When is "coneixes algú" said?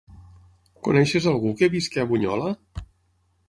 0.87-1.53